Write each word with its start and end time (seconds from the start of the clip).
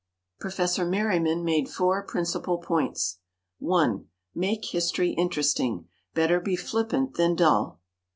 Prof. 0.39 0.79
Merriman 0.89 1.43
made 1.45 1.69
four 1.69 2.01
principal 2.01 2.57
points: 2.57 3.19
1. 3.59 4.07
Make 4.33 4.65
history 4.65 5.11
interesting 5.11 5.89
"better 6.15 6.39
be 6.39 6.55
flippant 6.55 7.13
than 7.17 7.35
dull." 7.35 7.79